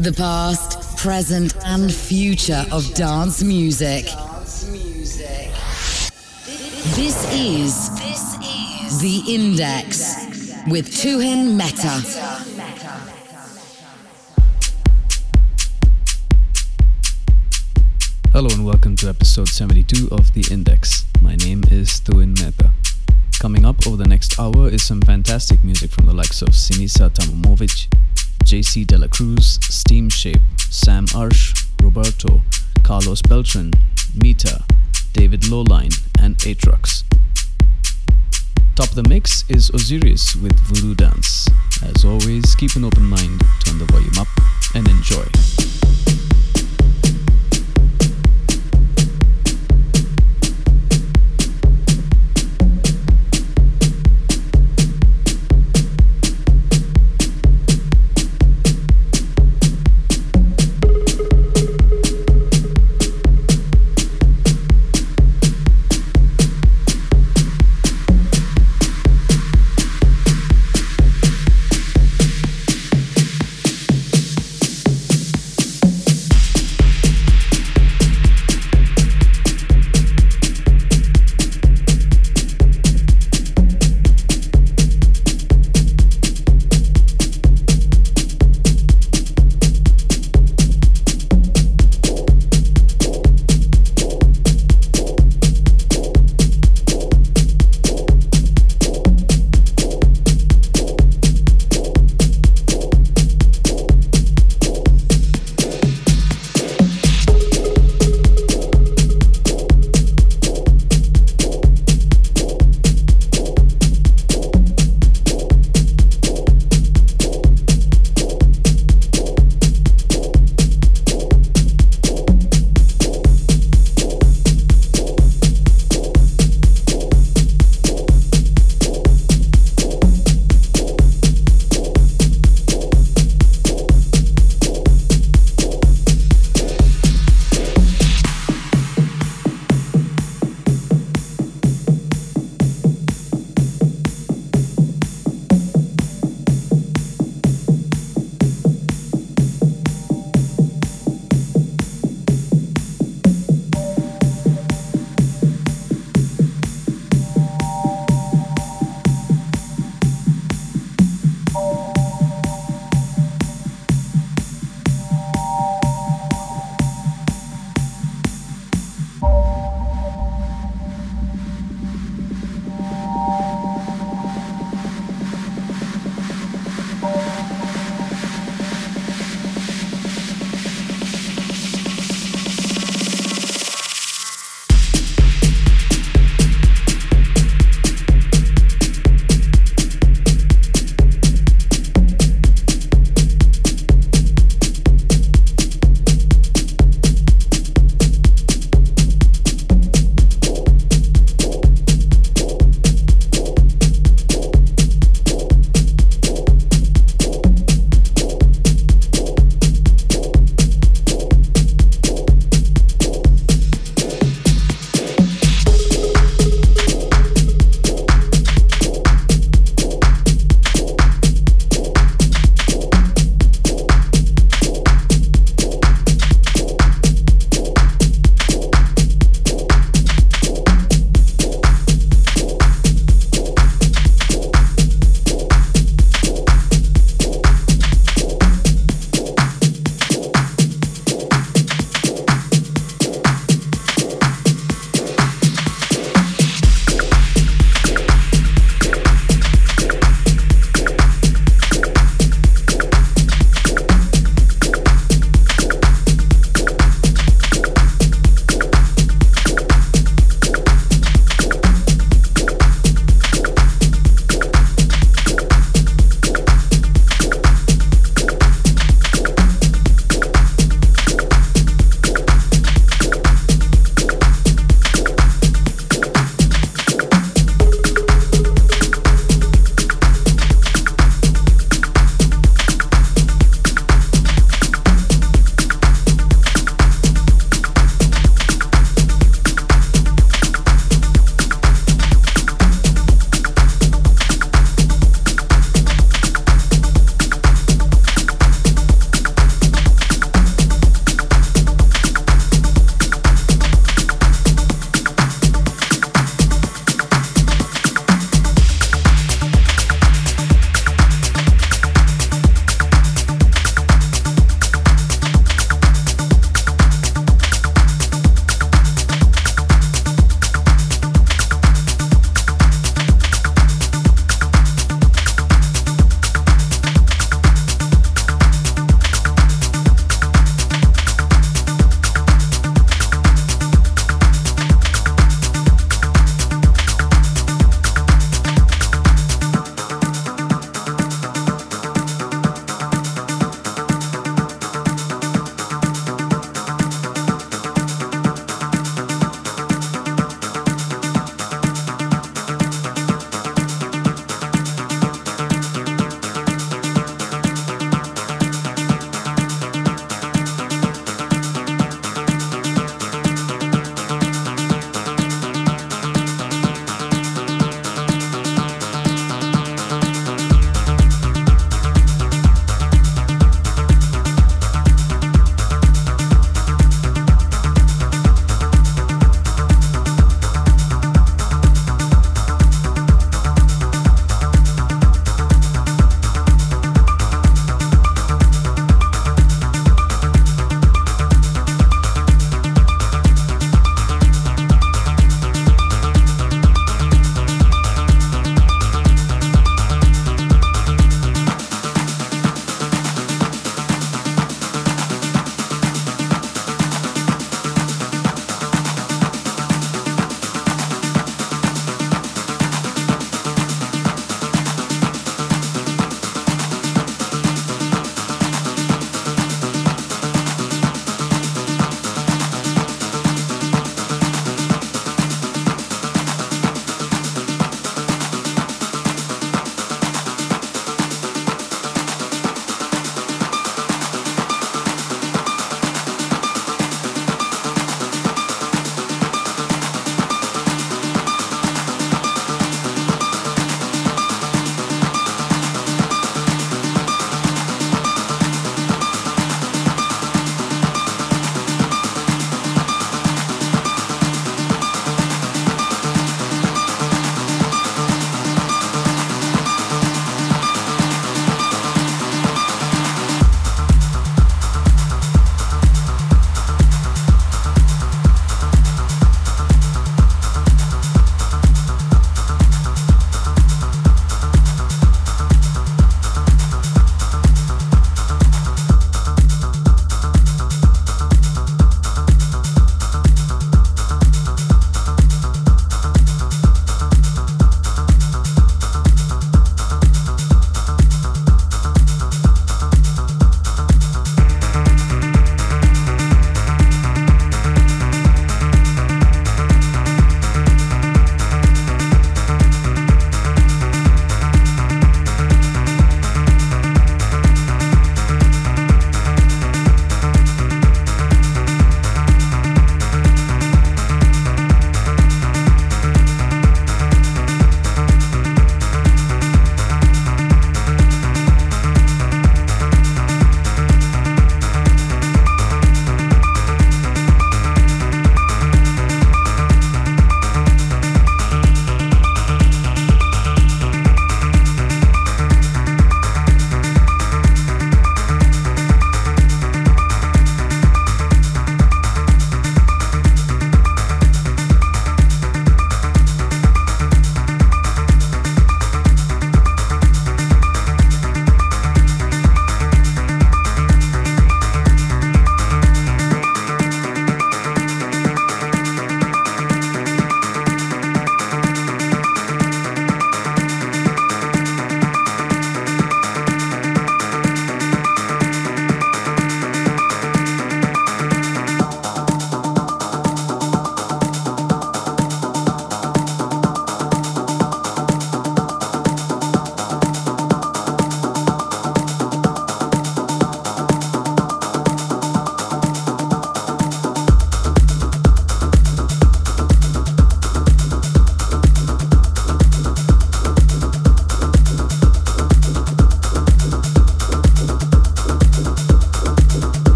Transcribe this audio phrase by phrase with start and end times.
[0.00, 4.04] The past, present, and future of dance music.
[6.96, 7.90] This is
[9.02, 10.16] the Index
[10.70, 12.00] with Tuhin Mehta.
[18.32, 21.04] Hello and welcome to episode 72 of The Index.
[21.20, 22.70] My name is Tuhin Mehta.
[23.38, 27.10] Coming up over the next hour is some fantastic music from the likes of Sinisa
[27.10, 27.88] Tamamovic,
[28.50, 32.40] JC Dela Cruz, Steam Shape, Sam Arsh, Roberto,
[32.82, 33.70] Carlos Beltran,
[34.20, 34.64] Mita,
[35.12, 37.04] David Lowline, and Atrox.
[38.74, 41.46] Top of the mix is Osiris with Voodoo Dance.
[41.94, 44.26] As always, keep an open mind, turn the volume up,
[44.74, 45.89] and enjoy.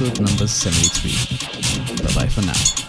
[0.00, 2.06] Episode number 73.
[2.06, 2.87] Bye bye for now.